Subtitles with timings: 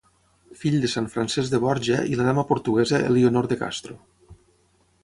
[0.61, 4.01] Fill de Sant Francesc de Borja i la dama portuguesa Elionor de Castro.